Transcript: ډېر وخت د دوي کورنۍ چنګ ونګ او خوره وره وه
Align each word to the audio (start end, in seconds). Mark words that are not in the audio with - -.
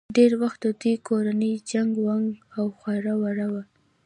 ډېر 0.17 0.31
وخت 0.41 0.59
د 0.63 0.67
دوي 0.81 0.93
کورنۍ 1.07 1.53
چنګ 1.69 1.91
ونګ 2.05 2.27
او 2.57 2.65
خوره 2.77 3.13
وره 3.21 3.47
وه 3.53 3.63